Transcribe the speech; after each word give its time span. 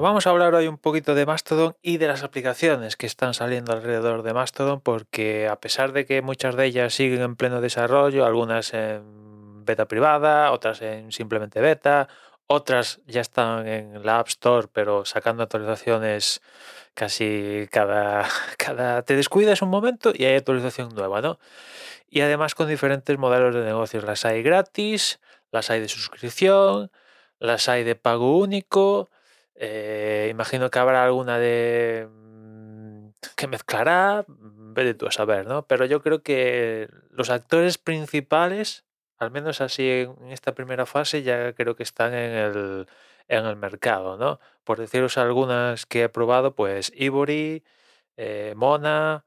Vamos 0.00 0.26
a 0.26 0.30
hablar 0.30 0.54
hoy 0.54 0.68
un 0.68 0.78
poquito 0.78 1.14
de 1.14 1.26
Mastodon 1.26 1.74
y 1.82 1.96
de 1.96 2.06
las 2.06 2.22
aplicaciones 2.22 2.96
que 2.96 3.06
están 3.06 3.34
saliendo 3.34 3.72
alrededor 3.72 4.22
de 4.22 4.32
Mastodon, 4.32 4.80
porque 4.80 5.48
a 5.48 5.60
pesar 5.60 5.92
de 5.92 6.06
que 6.06 6.22
muchas 6.22 6.54
de 6.54 6.66
ellas 6.66 6.94
siguen 6.94 7.20
en 7.22 7.36
pleno 7.36 7.60
desarrollo, 7.60 8.24
algunas 8.24 8.74
en 8.74 9.64
beta 9.64 9.88
privada, 9.88 10.52
otras 10.52 10.82
en 10.82 11.10
simplemente 11.10 11.60
beta, 11.60 12.08
otras 12.46 13.00
ya 13.06 13.20
están 13.20 13.66
en 13.66 14.06
la 14.06 14.20
App 14.20 14.28
Store, 14.28 14.68
pero 14.72 15.04
sacando 15.04 15.42
actualizaciones 15.42 16.42
casi 16.94 17.66
cada, 17.70 18.28
cada... 18.56 19.02
Te 19.02 19.16
descuidas 19.16 19.62
un 19.62 19.70
momento 19.70 20.12
y 20.14 20.26
hay 20.26 20.36
actualización 20.36 20.94
nueva, 20.94 21.20
¿no? 21.20 21.40
Y 22.08 22.20
además 22.20 22.54
con 22.54 22.68
diferentes 22.68 23.18
modelos 23.18 23.54
de 23.54 23.64
negocios. 23.64 24.04
Las 24.04 24.24
hay 24.24 24.42
gratis, 24.42 25.18
las 25.50 25.70
hay 25.70 25.80
de 25.80 25.88
suscripción, 25.88 26.92
las 27.40 27.68
hay 27.68 27.82
de 27.84 27.96
pago 27.96 28.38
único 28.38 29.10
eh, 29.60 30.28
imagino 30.30 30.70
que 30.70 30.78
habrá 30.78 31.04
alguna 31.04 31.38
de 31.38 32.08
mm, 32.10 33.08
que 33.36 33.48
mezclará, 33.48 34.24
mm, 34.26 34.74
vete 34.74 34.94
tú 34.94 35.06
a 35.06 35.12
saber, 35.12 35.46
¿no? 35.46 35.66
Pero 35.66 35.84
yo 35.84 36.00
creo 36.02 36.22
que 36.22 36.88
los 37.10 37.30
actores 37.30 37.78
principales, 37.78 38.84
al 39.18 39.30
menos 39.32 39.60
así 39.60 39.88
en 39.90 40.30
esta 40.30 40.54
primera 40.54 40.86
fase, 40.86 41.22
ya 41.24 41.52
creo 41.54 41.74
que 41.76 41.82
están 41.82 42.14
en 42.14 42.32
el, 42.32 42.86
en 43.28 43.46
el 43.46 43.56
mercado, 43.56 44.16
¿no? 44.16 44.40
Por 44.64 44.78
deciros 44.78 45.18
algunas 45.18 45.86
que 45.86 46.04
he 46.04 46.08
probado, 46.08 46.54
pues 46.54 46.92
Ivory, 46.94 47.64
eh, 48.16 48.54
Mona, 48.56 49.24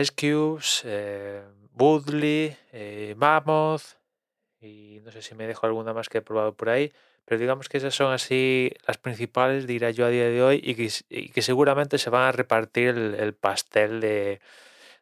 Ice 0.00 0.12
Cubes, 0.14 0.82
eh, 0.84 1.42
Woodley, 1.74 2.54
eh, 2.72 3.14
Mammoth, 3.16 3.96
y 4.60 5.00
no 5.02 5.10
sé 5.12 5.22
si 5.22 5.34
me 5.34 5.46
dejo 5.46 5.66
alguna 5.66 5.94
más 5.94 6.08
que 6.08 6.18
he 6.18 6.22
probado 6.22 6.54
por 6.54 6.68
ahí. 6.68 6.92
Pero 7.28 7.40
digamos 7.40 7.68
que 7.68 7.76
esas 7.76 7.94
son 7.94 8.10
así 8.12 8.72
las 8.86 8.96
principales, 8.96 9.66
dirá 9.66 9.90
yo 9.90 10.06
a 10.06 10.08
día 10.08 10.30
de 10.30 10.42
hoy, 10.42 10.62
y 10.64 10.74
que, 10.74 11.42
seguramente 11.42 11.98
se 11.98 12.08
van 12.08 12.22
a 12.22 12.32
repartir 12.32 12.88
el, 12.88 13.34
pastel 13.34 14.00
de, 14.00 14.40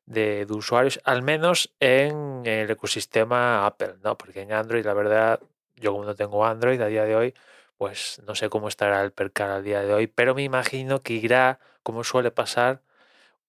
de, 0.07 0.45
usuarios, 0.51 1.01
al 1.05 1.23
menos 1.23 1.73
en 1.79 2.43
el 2.45 2.69
ecosistema 2.71 3.65
Apple, 3.67 3.95
¿no? 4.03 4.19
Porque 4.19 4.43
en 4.43 4.53
Android, 4.53 4.85
la 4.85 4.95
verdad, 4.95 5.41
yo 5.77 5.93
como 5.93 6.05
no 6.05 6.17
tengo 6.17 6.45
Android 6.45 6.81
a 6.81 6.87
día 6.89 7.05
de 7.05 7.15
hoy, 7.15 7.35
pues 7.79 8.21
no 8.27 8.35
sé 8.35 8.49
cómo 8.49 8.69
estará 8.69 9.03
el 9.03 9.13
percal 9.13 9.51
al 9.51 9.65
día 9.65 9.83
de 9.83 9.95
hoy, 9.95 10.09
pero 10.09 10.35
me 10.35 10.43
imagino 10.43 11.03
que 11.03 11.15
irá, 11.15 11.61
como 11.85 12.03
suele 12.05 12.33
pasar, 12.33 12.83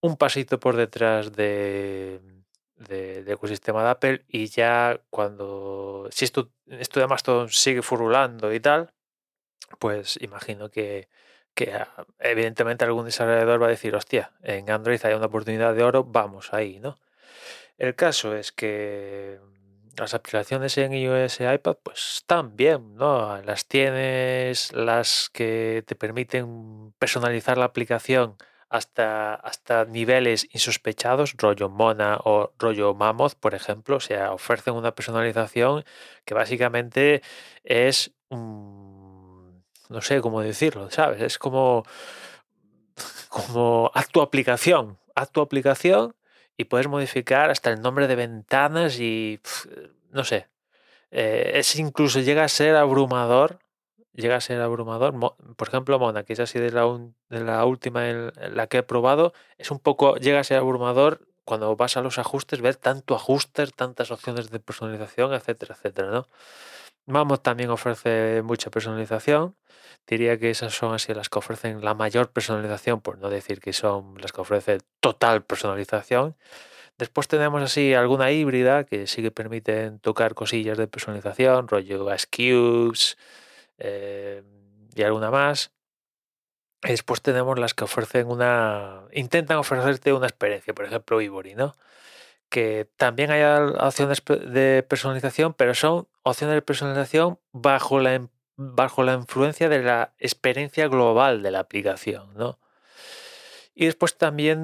un 0.02 0.18
pasito 0.18 0.60
por 0.60 0.76
detrás 0.76 1.34
de, 1.34 2.22
de, 2.78 3.20
ecosistema 3.32 3.84
de 3.84 3.90
Apple 3.90 4.26
y 4.28 4.48
ya 4.48 5.02
cuando, 5.10 6.08
si 6.12 6.26
esto, 6.26 6.52
esto 6.68 7.00
además 7.00 7.24
todo 7.24 7.48
sigue 7.48 7.82
furulando 7.82 8.54
y 8.54 8.60
tal, 8.60 8.94
pues 9.80 10.18
imagino 10.22 10.70
que, 10.70 11.10
que 11.54 11.74
ah, 11.74 12.06
evidentemente 12.20 12.86
algún 12.86 13.06
desarrollador 13.06 13.62
va 13.62 13.68
a 13.68 13.72
decir, 13.72 13.96
hostia, 13.96 14.32
en 14.44 14.70
Android 14.70 15.00
hay 15.04 15.14
una 15.14 15.28
oportunidad 15.28 15.76
de 15.76 15.84
oro, 15.84 16.04
vamos 16.04 16.54
ahí, 16.54 16.80
¿no? 16.80 17.00
El 17.78 17.96
caso 17.96 18.36
es 18.36 18.52
que 18.52 19.40
las 19.98 20.14
aplicaciones 20.14 20.78
en 20.78 20.94
iOS 20.94 21.40
y 21.42 21.46
iPad 21.46 21.78
pues 21.84 22.18
están 22.18 22.56
bien, 22.56 22.96
¿no? 22.96 23.42
Las 23.42 23.68
tienes, 23.68 24.72
las 24.74 25.30
que 25.32 25.84
te 25.86 25.96
permiten 25.96 26.94
personalizar 27.00 27.58
la 27.58 27.66
aplicación 27.66 28.38
hasta, 28.70 29.36
hasta 29.36 29.86
niveles 29.86 30.48
insospechados, 30.52 31.36
rollo 31.38 31.70
Mona 31.70 32.20
o 32.24 32.52
rollo 32.60 32.94
Mammoth, 32.94 33.36
por 33.36 33.56
ejemplo. 33.56 33.98
O 33.98 34.00
sea, 34.00 34.34
ofrecen 34.34 34.74
una 34.74 34.94
personalización 34.94 35.86
que 36.26 36.34
básicamente 36.34 37.22
es 37.64 38.12
no 39.90 40.02
sé 40.02 40.22
cómo 40.22 40.42
decirlo, 40.42 40.92
¿sabes? 40.92 41.22
Es 41.22 41.38
como, 41.38 41.86
como 43.30 43.92
haz 43.94 44.10
tu 44.10 44.22
aplicación, 44.22 44.98
haz 45.16 45.32
tu 45.32 45.42
aplicación 45.42 46.16
y 46.58 46.66
puedes 46.66 46.88
modificar 46.88 47.50
hasta 47.50 47.70
el 47.72 47.82
nombre 47.82 48.08
de 48.08 48.16
ventanas 48.16 49.00
y 49.00 49.40
no 50.12 50.24
sé. 50.24 50.48
Eh, 51.12 51.54
es 51.56 51.76
incluso 51.78 52.20
llega 52.20 52.44
a 52.44 52.50
ser 52.50 52.76
abrumador 52.76 53.60
llega 54.18 54.36
a 54.36 54.42
ser 54.42 54.60
abrumador. 54.62 55.16
Por 55.56 55.68
ejemplo, 55.68 55.98
Mona, 56.00 56.24
que 56.24 56.34
es 56.34 56.40
así 56.40 56.60
de 56.60 56.72
la, 56.72 56.86
última 57.66 58.10
en 58.10 58.32
la 58.52 58.68
que 58.68 58.80
he 58.80 58.84
probado, 58.84 59.34
es 59.58 59.72
un 59.72 59.80
poco, 59.80 60.18
llega 60.18 60.40
a 60.40 60.44
ser 60.44 60.58
abrumador 60.58 61.28
cuando 61.46 61.74
vas 61.78 61.96
a 61.96 62.02
los 62.02 62.20
ajustes, 62.20 62.60
ver 62.60 62.76
tanto 62.76 63.16
ajustes, 63.16 63.74
tantas 63.74 64.12
opciones 64.12 64.50
de 64.50 64.60
personalización, 64.60 65.34
etcétera, 65.34 65.76
etcétera, 65.76 66.12
¿no? 66.12 66.28
Mammoth 67.06 67.42
también 67.42 67.70
ofrece 67.70 68.42
mucha 68.44 68.70
personalización. 68.70 69.56
Diría 70.06 70.38
que 70.38 70.50
esas 70.50 70.74
son 70.74 70.94
así 70.94 71.14
las 71.14 71.30
que 71.30 71.40
ofrecen 71.40 71.84
la 71.84 71.94
mayor 71.94 72.32
personalización, 72.32 73.00
por 73.00 73.18
no 73.18 73.30
decir 73.30 73.62
que 73.62 73.72
son 73.72 74.16
las 74.20 74.34
que 74.34 74.42
ofrecen 74.42 74.80
total 75.00 75.44
personalización. 75.44 76.36
Después 76.98 77.28
tenemos 77.30 77.62
así 77.62 77.94
alguna 77.94 78.32
híbrida 78.32 78.84
que 78.84 79.08
sí 79.08 79.22
que 79.22 79.32
permiten 79.32 80.00
tocar 80.00 80.34
cosillas 80.34 80.78
de 80.78 80.88
personalización, 80.88 81.68
rollo 81.70 82.12
S-Cubes, 82.12 83.18
eh, 83.78 84.44
y 84.96 85.04
alguna 85.04 85.32
más. 85.32 85.72
Después 86.82 87.22
tenemos 87.22 87.58
las 87.60 87.74
que 87.74 87.84
ofrecen 87.86 88.28
una. 88.28 89.04
intentan 89.12 89.58
ofrecerte 89.58 90.14
una 90.14 90.28
experiencia, 90.28 90.74
por 90.74 90.86
ejemplo, 90.86 91.22
Ivory, 91.22 91.56
¿no? 91.56 91.76
Que 92.50 92.88
también 92.98 93.32
hay 93.32 93.44
opciones 93.80 94.24
de 94.26 94.86
personalización, 94.88 95.54
pero 95.54 95.74
son 95.76 96.08
opciones 96.24 96.56
de 96.56 96.62
personalización 96.62 97.40
bajo 97.52 98.00
la, 98.00 98.28
bajo 98.56 99.04
la 99.04 99.14
influencia 99.16 99.70
de 99.70 99.84
la 99.84 100.14
experiencia 100.20 100.88
global 100.88 101.44
de 101.44 101.52
la 101.52 101.60
aplicación, 101.60 102.34
¿no? 102.36 102.60
Y 103.76 103.86
después 103.86 104.18
también. 104.18 104.64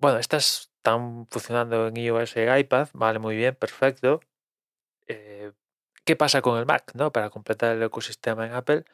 Bueno, 0.00 0.18
estas 0.18 0.72
están 0.76 1.26
funcionando 1.30 1.86
en 1.88 1.96
iOS 1.96 2.36
y 2.36 2.40
iPad, 2.40 2.88
vale, 2.92 3.18
muy 3.18 3.36
bien, 3.36 3.54
perfecto. 3.54 4.20
Qué 6.04 6.16
pasa 6.16 6.42
con 6.42 6.58
el 6.58 6.66
Mac, 6.66 6.92
¿no? 6.94 7.12
Para 7.12 7.30
completar 7.30 7.76
el 7.76 7.82
ecosistema 7.82 8.46
en 8.46 8.54
Apple. 8.54 8.84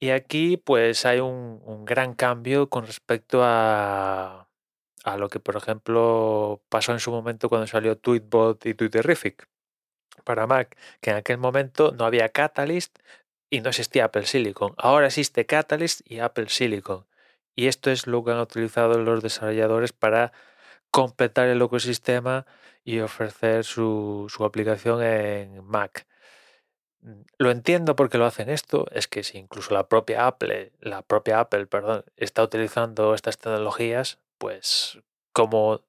Y 0.00 0.10
aquí 0.10 0.56
pues 0.56 1.06
hay 1.06 1.20
un, 1.20 1.84
gran 1.84 2.14
cambio 2.14 2.70
con 2.70 2.86
respecto 2.86 3.42
a, 3.44 4.48
a, 5.04 5.16
lo 5.18 5.28
que, 5.28 5.40
por 5.40 5.56
ejemplo, 5.56 6.62
pasó 6.68 6.92
en 6.92 7.00
su 7.00 7.10
momento 7.12 7.48
cuando 7.48 7.66
salió 7.66 7.98
Tweetbot 7.98 8.66
y 8.66 8.74
Twitterific 8.74 9.48
para 10.24 10.46
Mac, 10.46 10.76
que 11.00 11.10
en 11.10 11.16
aquel 11.16 11.38
momento 11.38 11.92
no 11.92 12.04
había 12.06 12.28
Catalyst 12.30 12.98
y 13.50 13.60
no 13.60 13.70
existía 13.70 14.06
Apple 14.06 14.26
Silicon. 14.26 14.74
Ahora 14.78 15.06
existe 15.08 15.46
Catalyst 15.46 16.00
y 16.10 16.20
Apple 16.20 16.48
Silicon. 16.48 17.06
Y 17.56 17.68
esto 17.68 17.90
es 17.90 18.06
lo 18.06 18.24
que 18.24 18.32
han 18.32 18.40
utilizado 18.40 18.98
los 18.98 19.22
desarrolladores 19.22 19.92
para 19.92 20.32
completar 20.90 21.48
el 21.48 21.62
ecosistema 21.62 22.46
y 22.84 23.00
ofrecer 23.00 23.64
su, 23.64 24.26
su 24.28 24.44
aplicación 24.44 25.02
en 25.02 25.64
Mac. 25.64 26.06
Mm, 27.02 27.22
lo 27.38 27.50
entiendo 27.50 27.96
porque 27.96 28.18
lo 28.18 28.26
hacen 28.26 28.50
esto, 28.50 28.86
es 28.92 29.08
que 29.08 29.22
si 29.22 29.38
incluso 29.38 29.74
la 29.74 29.88
propia 29.88 30.26
Apple, 30.26 30.72
la 30.80 31.02
propia 31.02 31.40
Apple, 31.40 31.66
perdón, 31.66 32.04
está 32.16 32.42
utilizando 32.42 33.14
estas 33.14 33.38
tecnologías, 33.38 34.18
pues 34.38 35.00
como 35.32 35.82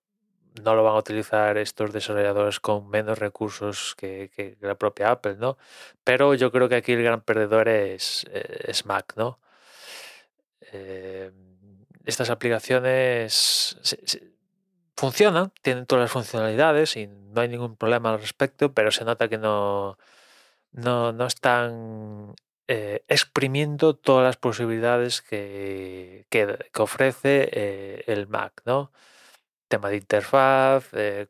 no 0.64 0.76
lo 0.76 0.84
van 0.84 0.96
a 0.96 1.00
utilizar 1.00 1.58
estos 1.58 1.94
desarrolladores 1.94 2.60
con 2.60 2.90
menos 2.90 3.20
recursos 3.20 3.96
que, 3.96 4.58
la 4.62 4.76
propia 4.76 5.12
Apple, 5.12 5.36
¿no? 5.38 5.58
Pero 6.04 6.34
yo 6.36 6.52
creo 6.52 6.70
que 6.70 6.76
aquí 6.76 6.94
el 6.94 7.04
gran 7.04 7.22
perdedor 7.22 7.70
es, 7.70 8.26
eh, 8.32 8.74
Mac, 8.86 9.14
¿no? 9.16 9.40
Eh, 10.74 11.31
estas 12.06 12.30
aplicaciones 12.30 13.78
funcionan, 14.96 15.52
tienen 15.62 15.86
todas 15.86 16.04
las 16.04 16.12
funcionalidades 16.12 16.96
y 16.98 17.07
no 17.07 17.42
hay 17.42 17.48
ningún 17.50 17.75
problema 17.75 18.12
al 18.14 18.19
respecto, 18.19 18.74
pero 18.74 18.92
se 18.92 19.06
nota 19.06 19.28
que 19.30 19.38
no, 19.38 19.98
no, 20.71 21.12
no 21.13 21.25
están 21.25 22.35
eh, 22.68 23.03
exprimiendo 23.09 23.95
todas 23.95 24.23
las 24.23 24.38
posibilidades 24.38 25.21
que, 25.21 26.25
que, 26.29 26.57
ofrece 26.79 27.50
eh, 27.51 28.03
el 28.07 28.27
Mac, 28.27 28.62
¿no? 28.65 28.91
Tema 29.68 29.89
de 29.89 29.97
interfaz, 29.97 30.89
eh, 30.94 31.27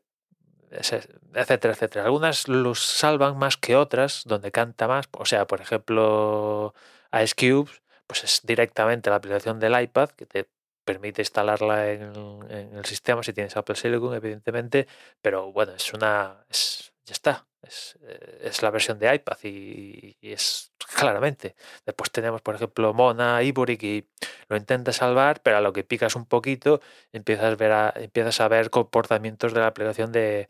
etcétera, 0.70 1.74
etcétera. 1.74 2.04
Algunas 2.04 2.48
los 2.48 2.80
salvan 2.84 3.38
más 3.38 3.56
que 3.56 3.76
otras, 3.76 4.22
donde 4.26 4.52
canta 4.52 4.88
más. 4.88 5.08
O 5.12 5.26
sea, 5.26 5.46
por 5.46 5.60
ejemplo, 5.60 6.74
Ice 7.22 7.34
Cubes, 7.36 7.82
pues 8.06 8.24
es 8.24 8.42
directamente 8.44 9.10
la 9.10 9.16
aplicación 9.16 9.60
del 9.60 9.80
iPad 9.80 10.10
que 10.10 10.26
te 10.26 10.48
permite 10.84 11.22
instalarla 11.22 11.90
en, 11.92 12.02
en 12.50 12.74
el 12.76 12.84
sistema 12.86 13.22
si 13.22 13.32
tienes 13.32 13.56
Apple 13.56 13.76
Silicon, 13.76 14.14
evidentemente, 14.14 14.86
pero 15.20 15.52
bueno, 15.52 15.72
es 15.74 15.92
una. 15.92 16.44
Es, 16.50 16.92
ya 17.04 17.14
está. 17.14 17.51
Eh, 17.64 18.40
es, 18.42 18.62
la 18.62 18.70
versión 18.70 18.98
de 18.98 19.14
iPad 19.14 19.36
y, 19.44 20.16
es 20.20 20.72
claramente. 20.96 21.54
Después 21.86 22.10
tenemos, 22.10 22.42
por 22.42 22.56
ejemplo, 22.56 22.92
Mona, 22.92 23.42
Ivory, 23.42 23.76
que 23.76 24.06
lo 24.48 24.56
intenta 24.56 24.92
salvar, 24.92 25.40
pero 25.42 25.58
a 25.58 25.60
lo 25.60 25.72
que 25.72 25.84
picas 25.84 26.16
un 26.16 26.26
poquito 26.26 26.80
empiezas 27.12 27.52
a 27.52 27.54
ver, 27.56 27.72
a, 27.72 27.92
empiezas 27.96 28.40
a 28.40 28.48
ver 28.48 28.70
comportamientos 28.70 29.54
de 29.54 29.60
la 29.60 29.68
aplicación 29.68 30.12
de, 30.12 30.48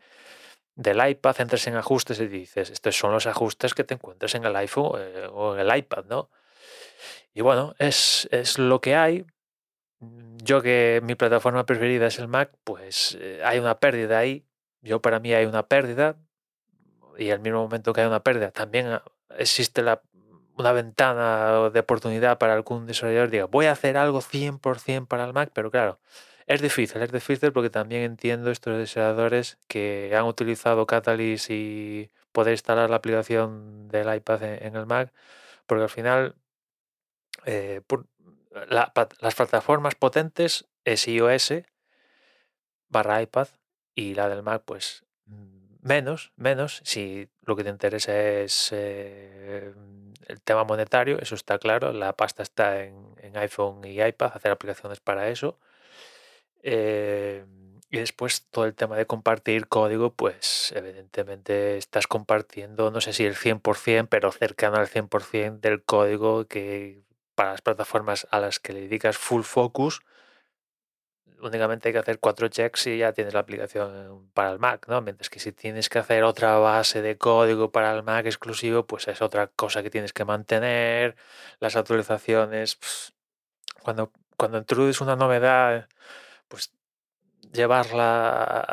del 0.75 1.07
iPad, 1.07 1.41
entras 1.41 1.67
en 1.67 1.75
ajustes 1.75 2.19
y 2.19 2.27
dices, 2.27 2.69
estos 2.71 2.97
son 2.97 3.11
los 3.11 3.27
ajustes 3.27 3.73
que 3.73 3.83
te 3.83 3.95
encuentras 3.95 4.33
en 4.35 4.45
el 4.45 4.55
iPhone 4.55 4.99
eh, 4.99 5.27
o 5.31 5.55
en 5.55 5.61
el 5.61 5.77
iPad, 5.77 6.05
¿no? 6.05 6.29
Y 7.33 7.41
bueno, 7.41 7.75
es, 7.79 8.27
es 8.31 8.59
lo 8.59 8.81
que 8.81 8.95
hay. 8.95 9.25
Yo 10.43 10.61
que 10.61 11.01
mi 11.03 11.15
plataforma 11.15 11.65
preferida 11.65 12.07
es 12.07 12.19
el 12.19 12.27
Mac, 12.27 12.51
pues 12.63 13.17
eh, 13.19 13.41
hay 13.43 13.59
una 13.59 13.79
pérdida 13.79 14.19
ahí. 14.19 14.45
Yo 14.81 15.01
para 15.01 15.19
mí 15.19 15.33
hay 15.33 15.45
una 15.45 15.67
pérdida 15.67 16.17
y 17.17 17.31
al 17.31 17.39
mismo 17.39 17.61
momento 17.61 17.93
que 17.93 18.01
hay 18.01 18.07
una 18.07 18.23
pérdida, 18.23 18.51
también 18.51 18.87
ah, 18.87 19.03
existe 19.37 19.83
una 20.55 20.71
ventana 20.71 21.69
de 21.69 21.79
oportunidad 21.79 22.37
para 22.37 22.53
algún 22.53 22.85
desarrollador 22.85 23.29
diga, 23.29 23.45
voy 23.45 23.65
a 23.65 23.71
hacer 23.71 23.97
algo 23.97 24.21
100% 24.21 25.07
para 25.07 25.25
el 25.25 25.33
Mac, 25.33 25.51
pero 25.53 25.71
claro, 25.71 25.99
es 26.47 26.61
difícil, 26.61 27.01
es 27.01 27.11
difícil 27.11 27.51
porque 27.53 27.69
también 27.69 28.03
entiendo 28.03 28.51
estos 28.51 28.77
desarrolladores 28.77 29.57
que 29.67 30.13
han 30.15 30.25
utilizado 30.25 30.85
Catalyst 30.85 31.49
y 31.49 32.11
poder 32.31 32.53
instalar 32.53 32.89
la 32.89 32.97
aplicación 32.97 33.87
del 33.87 34.13
iPad 34.13 34.43
en, 34.43 34.75
el 34.75 34.85
Mac, 34.85 35.13
porque 35.65 35.83
al 35.83 35.89
final 35.89 36.35
eh, 37.45 37.81
las 38.69 39.35
plataformas 39.35 39.95
potentes 39.95 40.67
es 40.85 41.07
iOS 41.07 41.53
barra 42.89 43.21
iPad 43.21 43.47
y 43.95 44.13
la 44.15 44.29
del 44.29 44.43
Mac 44.43 44.63
pues 44.65 45.03
menos, 45.83 46.31
menos, 46.37 46.81
si 46.85 47.29
lo 47.45 47.55
que 47.55 47.63
te 47.63 47.69
interesa 47.69 48.17
es 48.17 48.69
eh, 48.71 49.73
el 50.27 50.41
tema 50.41 50.63
monetario, 50.63 51.19
eso 51.19 51.35
está 51.35 51.59
claro, 51.59 51.93
la 51.93 52.13
pasta 52.13 52.41
está 52.43 52.83
en, 52.83 53.13
iPhone 53.35 53.83
y 53.83 54.01
iPad, 54.01 54.31
hacer 54.35 54.51
aplicaciones 54.51 54.99
para 54.99 55.27
eso. 55.29 55.57
Eh, 56.61 57.43
y 57.89 57.97
después 57.97 58.47
todo 58.49 58.65
el 58.65 58.75
tema 58.75 58.95
de 58.95 59.05
compartir 59.05 59.67
código, 59.67 60.13
pues 60.13 60.71
evidentemente 60.75 61.77
estás 61.77 62.07
compartiendo, 62.07 62.91
no 62.91 63.01
sé 63.01 63.13
si 63.13 63.25
el 63.25 63.35
100%, 63.35 64.07
pero 64.09 64.31
cercano 64.31 64.77
al 64.77 64.87
100% 64.87 65.59
del 65.61 65.83
código 65.83 66.47
que 66.47 67.01
para 67.35 67.51
las 67.51 67.61
plataformas 67.61 68.27
a 68.31 68.39
las 68.39 68.59
que 68.59 68.73
le 68.73 68.81
dedicas 68.81 69.17
full 69.17 69.43
focus, 69.43 70.01
únicamente 71.43 71.89
hay 71.89 71.93
que 71.93 71.99
hacer 71.99 72.19
cuatro 72.19 72.47
checks 72.47 72.87
y 72.87 72.97
ya 72.99 73.13
tienes 73.13 73.33
la 73.33 73.41
aplicación 73.41 74.29
para 74.33 74.51
el 74.51 74.59
Mac, 74.59 74.87
¿no? 74.87 75.01
Mientras 75.01 75.29
que 75.29 75.39
si 75.39 75.51
tienes 75.51 75.89
que 75.89 75.99
hacer 75.99 76.23
otra 76.23 76.57
base 76.57 77.01
de 77.01 77.17
código 77.17 77.71
para 77.71 77.93
el 77.95 78.03
Mac 78.03 78.25
exclusivo, 78.25 78.85
pues 78.85 79.07
es 79.07 79.21
otra 79.21 79.47
cosa 79.47 79.83
que 79.83 79.89
tienes 79.89 80.13
que 80.13 80.25
mantener. 80.25 81.15
Las 81.59 81.75
actualizaciones, 81.75 82.75
pues, 82.77 83.13
cuando, 83.83 84.11
cuando 84.37 84.57
introduces 84.59 85.01
una 85.01 85.15
novedad, 85.15 85.87
pues 86.47 86.73
llevarla 87.53 88.65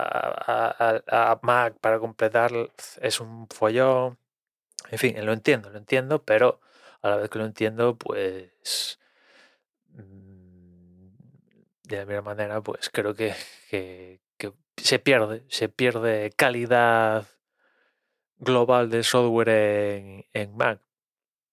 a, 1.08 1.38
Mac 1.42 1.76
para 1.80 1.98
completar 1.98 2.52
es 3.00 3.20
un 3.20 3.48
follón. 3.48 4.18
En 4.90 4.98
fin, 4.98 5.24
lo 5.24 5.32
entiendo, 5.32 5.70
lo 5.70 5.78
entiendo, 5.78 6.24
pero 6.24 6.60
a 7.02 7.10
la 7.10 7.16
vez 7.16 7.30
que 7.30 7.38
lo 7.38 7.46
entiendo, 7.46 7.96
pues 7.96 8.98
de 11.90 11.96
la 11.98 12.06
misma 12.06 12.22
manera, 12.22 12.60
pues 12.62 12.88
creo 12.90 13.14
que, 13.14 13.34
se 14.76 14.98
pierde, 14.98 15.44
se 15.48 15.68
pierde 15.68 16.30
calidad 16.36 17.26
global 18.38 18.90
de 18.90 19.02
software 19.02 19.48
en, 20.32 20.56
Mac. 20.56 20.80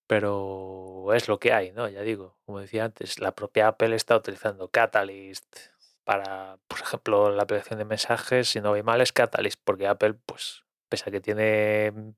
Pero 0.07 1.13
es 1.13 1.27
lo 1.27 1.39
que 1.39 1.51
hay, 1.51 1.71
¿no? 1.73 1.89
Ya 1.89 2.01
digo, 2.01 2.37
como 2.45 2.61
decía 2.61 2.85
antes, 2.85 3.19
la 3.19 3.35
propia 3.35 3.67
Apple 3.67 3.95
está 3.95 4.15
utilizando 4.15 4.69
Catalyst 4.69 5.57
para, 6.05 6.57
por 6.69 6.79
ejemplo, 6.79 7.29
la 7.29 7.43
aplicación 7.43 7.79
de 7.79 7.85
mensajes, 7.85 8.47
si 8.47 8.61
no 8.61 8.69
voy 8.69 8.83
mal, 8.83 9.01
es 9.01 9.11
Catalyst, 9.11 9.59
porque 9.65 9.87
Apple, 9.87 10.13
pues, 10.25 10.63
pese 10.87 11.09
a 11.09 11.11
que 11.11 11.19
tiene 11.19 12.15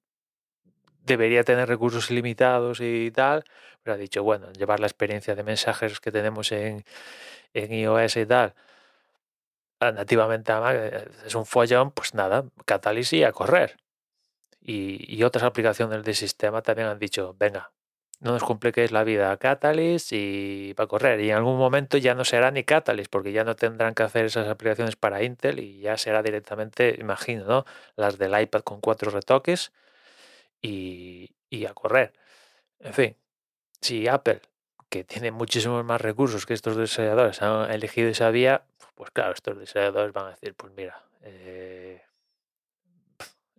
debería 1.10 1.44
tener 1.44 1.68
recursos 1.68 2.12
ilimitados 2.12 2.80
y 2.82 3.10
tal, 3.12 3.44
pero 3.82 3.96
ha 3.96 3.98
dicho, 3.98 4.24
bueno, 4.24 4.52
llevar 4.52 4.80
la 4.80 4.86
experiencia 4.88 5.36
de 5.36 5.44
mensajes 5.44 6.00
que 6.00 6.12
tenemos 6.12 6.52
en, 6.52 6.84
en 7.54 7.74
iOS 7.74 8.18
y 8.18 8.26
tal, 8.26 8.54
nativamente 9.80 10.52
eh, 10.54 11.08
es 11.26 11.36
un 11.36 11.46
follón, 11.46 11.92
pues 11.92 12.14
nada, 12.14 12.46
Catalyst 12.66 13.14
y 13.14 13.24
a 13.24 13.32
correr. 13.32 13.78
Y, 14.62 15.24
otras 15.24 15.44
aplicaciones 15.44 16.04
del 16.04 16.16
sistema 16.16 16.62
también 16.62 16.88
han 16.90 17.00
dicho, 17.00 17.36
venga, 17.40 17.72
no 18.20 18.34
nos 18.34 18.44
compliquéis 18.44 18.92
la 18.92 19.04
vida 19.04 19.32
a 19.32 19.38
Catalyst 19.38 20.12
y 20.14 20.74
va 20.74 20.84
a 20.84 20.88
correr. 20.88 21.20
Y 21.22 21.32
en 21.32 21.38
algún 21.38 21.58
momento 21.58 21.98
ya 21.98 22.14
no 22.14 22.26
será 22.26 22.52
ni 22.52 22.64
Catalyst, 22.64 23.10
porque 23.12 23.32
ya 23.32 23.44
no 23.44 23.56
tendrán 23.56 23.96
que 23.96 24.04
hacer 24.04 24.26
esas 24.26 24.48
aplicaciones 24.48 24.96
para 24.96 25.24
Intel 25.24 25.60
y 25.60 25.80
ya 25.82 25.98
será 25.98 26.22
directamente, 26.22 26.98
imagino, 27.00 27.46
¿no? 27.46 27.66
Las 27.96 28.18
del 28.18 28.40
iPad 28.40 28.62
con 28.62 28.82
cuatro 28.82 29.12
retoques 29.12 29.72
y, 30.62 31.36
y 31.50 31.66
a 31.66 31.74
correr. 31.74 32.14
En 32.80 32.94
fin, 32.94 33.18
si 33.82 34.08
Apple 34.08 34.42
que 34.90 35.04
tiene 35.04 35.32
muchísimos 35.32 35.86
más 35.86 36.02
recursos 36.02 36.46
que 36.46 36.54
estos 36.54 36.76
desarrolladores 36.76 37.42
han 37.42 37.72
elegido 37.72 38.10
esa 38.10 38.32
vía, 38.32 38.64
pues 38.96 39.12
claro, 39.12 39.34
estos 39.34 39.58
desarrolladores 39.58 40.14
van 40.14 40.28
a 40.28 40.30
decir, 40.32 40.56
pues 40.56 40.74
mira, 40.76 41.04
eh, 41.22 42.02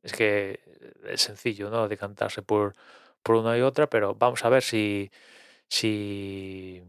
es 0.02 0.12
que 0.12 0.60
es 1.06 1.20
sencillo, 1.22 1.70
¿no? 1.70 1.88
Decantarse 1.88 2.42
por, 2.42 2.74
por 3.22 3.36
una 3.36 3.56
y 3.56 3.62
otra, 3.62 3.88
pero 3.88 4.14
vamos 4.14 4.44
a 4.44 4.48
ver 4.48 4.62
si, 4.62 5.10
si, 5.68 6.82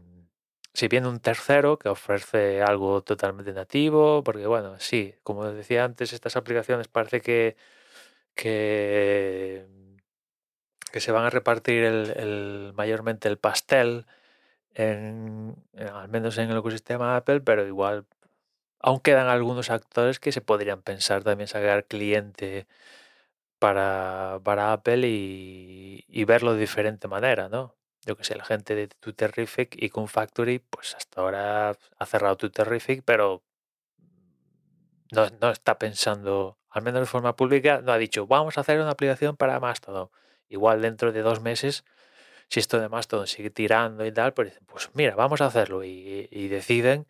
si 0.74 0.88
viene 0.88 1.08
un 1.08 1.20
tercero 1.20 1.78
que 1.78 1.88
ofrece 1.88 2.62
algo 2.62 3.02
totalmente 3.02 3.52
nativo, 3.52 4.22
porque 4.24 4.46
bueno, 4.46 4.78
sí, 4.80 5.14
como 5.22 5.46
decía 5.52 5.84
antes, 5.84 6.12
estas 6.12 6.36
aplicaciones 6.36 6.88
parece 6.88 7.20
que, 7.20 7.56
que, 8.34 9.66
se 10.92 11.12
van 11.12 11.24
a 11.24 11.30
repartir 11.30 11.84
el 11.84 12.72
mayormente 12.74 13.28
el 13.28 13.38
pastel 13.38 14.06
en, 14.74 15.56
al 15.76 16.08
menos 16.08 16.38
en 16.38 16.50
el 16.50 16.58
ecosistema 16.58 17.16
Apple, 17.16 17.40
pero 17.40 17.66
igual 17.66 18.06
aún 18.80 19.00
quedan 19.00 19.28
algunos 19.28 19.70
actores 19.70 20.20
que 20.20 20.32
se 20.32 20.40
podrían 20.40 20.82
pensar 20.82 21.22
también 21.24 21.48
sacar 21.48 21.86
cliente 21.86 22.66
para, 23.58 24.40
para 24.44 24.72
Apple 24.72 25.06
y, 25.08 26.24
verlo 26.24 26.54
de 26.54 26.60
diferente 26.60 27.08
manera, 27.08 27.48
¿no? 27.48 27.76
Yo 28.04 28.16
que 28.16 28.24
sé, 28.24 28.34
la 28.36 28.44
gente 28.44 28.74
de 28.74 28.88
Twitterific 28.88 29.76
y 29.80 29.88
con 29.90 30.08
Factory, 30.08 30.58
pues 30.58 30.94
hasta 30.96 31.20
ahora 31.20 31.76
ha 31.98 32.06
cerrado 32.06 32.36
Twitterific, 32.36 33.02
pero 33.04 33.44
no, 35.12 35.28
no, 35.40 35.50
está 35.50 35.78
pensando, 35.78 36.58
al 36.70 36.82
menos 36.82 37.00
de 37.02 37.06
forma 37.06 37.36
pública, 37.36 37.80
no 37.82 37.92
ha 37.92 37.98
dicho, 37.98 38.26
vamos 38.26 38.58
a 38.58 38.62
hacer 38.62 38.80
una 38.80 38.90
aplicación 38.90 39.36
para 39.36 39.60
Mastodon. 39.60 40.10
Igual 40.48 40.82
dentro 40.82 41.12
de 41.12 41.22
dos 41.22 41.40
meses 41.40 41.84
si 42.52 42.60
esto 42.60 42.78
de 42.78 42.90
Mastodon 42.90 43.26
sigue 43.26 43.48
tirando 43.48 44.04
y 44.04 44.12
tal, 44.12 44.34
pues 44.34 44.50
dicen, 44.50 44.66
pues 44.66 44.90
mira, 44.92 45.14
vamos 45.14 45.40
a 45.40 45.46
hacerlo 45.46 45.84
y, 45.84 46.26
deciden 46.48 47.06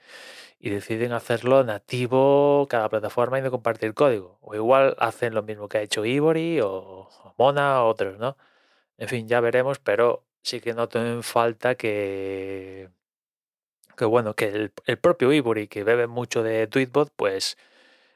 y 0.61 0.71
deciden 0.71 1.13
hacerlo 1.13 1.65
nativo 1.65 2.69
cada 2.71 2.89
plataforma 2.89 3.41
y 3.41 3.43
no 3.43 3.51
compartir 3.51 3.93
código. 3.95 4.39
O 4.41 4.55
igual 4.55 4.95
hacen 5.01 5.35
lo 5.35 5.43
mismo 5.43 5.69
que 5.69 5.79
ha 5.79 5.83
hecho 5.83 6.05
Ivory 6.05 6.61
o, 6.63 7.09
Mona 7.39 7.83
o 7.83 7.89
otros, 7.89 8.19
¿no? 8.21 8.37
En 8.99 9.09
fin, 9.09 9.27
ya 9.27 9.41
veremos, 9.41 9.81
pero 9.81 10.25
sí 10.43 10.61
que 10.61 10.75
noto 10.75 11.05
en 11.05 11.25
falta 11.25 11.75
que, 11.75 12.91
que 13.97 14.05
bueno, 14.05 14.35
que 14.35 14.71
el, 14.87 14.99
propio 14.99 15.33
Ivory, 15.33 15.67
que 15.67 15.83
bebe 15.83 16.07
mucho 16.07 16.45
de 16.45 16.69
Tweetbot, 16.69 17.13
pues 17.17 17.59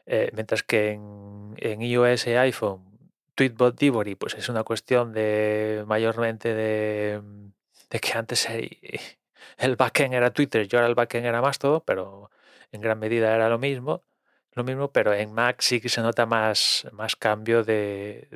eh, 0.07 0.31
mientras 0.33 0.63
que 0.63 0.93
en, 0.93 1.55
en 1.59 1.83
iOS 1.83 2.29
y 2.29 2.35
iPhone 2.37 2.96
Tweetbot 3.37 3.81
Ivory, 3.83 4.15
pues 4.17 4.35
es 4.35 4.49
una 4.49 4.65
cuestión 4.65 5.13
de 5.13 5.85
mayormente 5.87 6.55
de, 6.55 7.23
que 8.01 8.13
antes 8.15 8.49
el 9.59 9.77
backend 9.77 10.15
era 10.15 10.33
Twitter, 10.33 10.67
yo 10.67 10.79
ahora 10.79 10.89
el 10.89 10.95
backend 10.95 11.27
era 11.27 11.43
más 11.43 11.59
todo, 11.59 11.85
pero 11.85 12.31
en 12.73 12.81
gran 12.81 12.99
medida 12.99 13.35
era 13.35 13.49
lo 13.51 13.59
mismo, 13.59 14.05
lo 14.53 14.65
mismo, 14.65 14.91
pero 14.93 15.13
en 15.15 15.33
Mac 15.35 15.61
sí 15.61 15.81
que 15.81 15.89
se 15.91 16.01
nota 16.03 16.27
más, 16.27 16.87
más 16.93 17.17
cambio 17.17 17.63
de, 17.65 18.29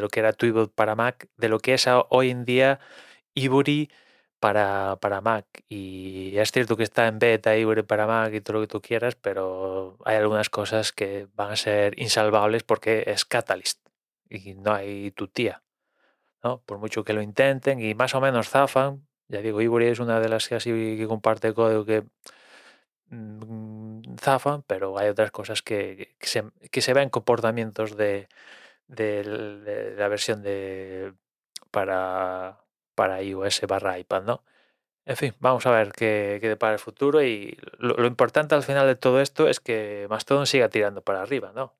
lo 0.00 0.08
que 0.08 0.20
era 0.20 0.32
Tweetbot 0.32 0.72
para 0.74 0.94
Mac, 0.96 1.28
de 1.36 1.48
lo 1.48 1.60
que 1.60 1.74
es 1.74 1.86
hoy 2.10 2.30
en 2.30 2.44
día 2.46 2.80
Ivory 3.34 3.90
para, 4.40 4.96
para 5.00 5.20
Mac. 5.20 5.46
Y 5.68 6.38
es 6.38 6.52
cierto 6.52 6.76
que 6.76 6.84
está 6.84 7.08
en 7.08 7.18
beta 7.18 7.56
Ivory 7.56 7.82
para 7.82 8.06
Mac 8.06 8.32
y 8.34 8.40
todo 8.40 8.58
lo 8.58 8.60
que 8.62 8.68
tú 8.68 8.80
quieras, 8.82 9.16
pero 9.16 9.98
hay 10.04 10.16
algunas 10.16 10.50
cosas 10.50 10.92
que 10.92 11.28
van 11.34 11.52
a 11.52 11.56
ser 11.56 12.00
insalvables 12.00 12.62
porque 12.64 13.04
es 13.06 13.24
Catalyst 13.26 13.87
y 14.30 14.54
no 14.54 14.74
hay 14.74 15.10
tu 15.12 15.28
tía, 15.28 15.62
¿no? 16.42 16.62
Por 16.62 16.78
mucho 16.78 17.04
que 17.04 17.12
lo 17.12 17.22
intenten 17.22 17.80
y 17.80 17.94
más 17.94 18.14
o 18.14 18.20
menos 18.20 18.48
zafan. 18.48 19.06
Ya 19.28 19.40
digo, 19.42 19.60
Ivory 19.60 19.88
es 19.88 20.00
una 20.00 20.20
de 20.20 20.28
las 20.28 20.48
que 20.48 20.56
así 20.56 20.70
que 20.96 21.06
comparte 21.06 21.54
código 21.54 21.84
que 21.84 22.04
mm, 23.10 24.16
zafan, 24.20 24.62
pero 24.66 24.98
hay 24.98 25.08
otras 25.08 25.30
cosas 25.30 25.62
que, 25.62 26.16
se, 26.20 26.44
que 26.70 26.80
se 26.82 26.94
ven 26.94 27.10
comportamientos 27.10 27.96
de, 27.96 28.28
de, 28.88 29.94
la 29.96 30.08
versión 30.08 30.42
de 30.42 31.14
para, 31.70 32.60
para 32.94 33.22
iOS 33.22 33.62
barra 33.68 33.98
iPad, 33.98 34.24
¿no? 34.24 34.44
En 35.08 35.16
fin, 35.16 35.34
vamos 35.40 35.64
a 35.66 35.70
ver 35.70 35.92
qué, 35.92 36.38
qué 36.40 36.48
depara 36.48 36.74
el 36.74 36.78
futuro 36.78 37.22
y 37.22 37.56
lo, 37.78 38.06
importante 38.06 38.54
al 38.54 38.62
final 38.62 38.86
de 38.86 38.96
todo 38.96 39.20
esto 39.22 39.48
es 39.48 39.58
que 39.60 40.06
Mastodon 40.10 40.46
siga 40.46 40.68
tirando 40.68 41.02
para 41.02 41.22
arriba, 41.22 41.52
¿no? 41.54 41.74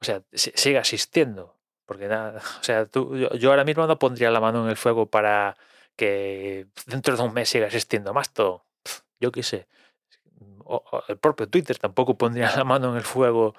O 0.00 0.04
sea, 0.04 0.22
siga 0.32 0.80
asistiendo. 0.80 1.56
Porque 1.86 2.08
nada, 2.08 2.40
o 2.60 2.64
sea, 2.64 2.86
tú, 2.86 3.16
yo, 3.16 3.50
ahora 3.50 3.64
mismo 3.64 3.86
no 3.86 3.98
pondría 3.98 4.30
la 4.30 4.40
mano 4.40 4.64
en 4.64 4.70
el 4.70 4.76
fuego 4.76 5.06
para 5.06 5.56
que 5.96 6.66
dentro 6.86 7.16
de 7.16 7.22
un 7.22 7.34
mes 7.34 7.48
siga 7.48 7.66
existiendo 7.66 8.14
Mastodon. 8.14 8.60
Yo 9.20 9.30
qué 9.32 9.42
sé. 9.42 9.68
el 11.08 11.18
propio 11.18 11.48
Twitter 11.48 11.78
tampoco 11.78 12.16
pondría 12.18 12.54
la 12.56 12.64
mano 12.64 12.90
en 12.90 12.96
el 12.96 13.04
fuego. 13.04 13.54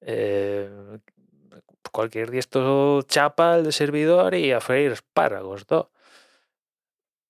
Eh, 0.00 0.70
cualquier 1.92 2.30
día 2.30 2.40
esto 2.40 3.02
chapa 3.02 3.56
el 3.56 3.64
de 3.64 3.72
servidor 3.72 4.34
y 4.34 4.52
a 4.52 4.60
freír 4.60 4.92
espárragos, 4.92 5.66
¿no? 5.70 5.90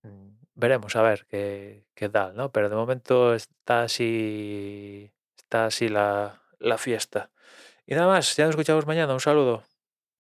Mm, 0.02 0.36
veremos 0.54 0.96
a 0.96 1.02
ver 1.02 1.26
qué, 1.26 1.86
qué 1.94 2.08
tal, 2.08 2.36
¿no? 2.36 2.50
Pero 2.52 2.68
de 2.68 2.76
momento 2.76 3.34
está 3.34 3.82
así, 3.82 5.10
está 5.36 5.66
así 5.66 5.88
la, 5.88 6.42
la 6.58 6.78
fiesta. 6.78 7.30
Y 7.86 7.94
nada 7.94 8.08
más, 8.08 8.36
ya 8.36 8.44
nos 8.44 8.54
escuchamos 8.54 8.86
mañana. 8.86 9.12
Un 9.14 9.20
saludo. 9.20 9.62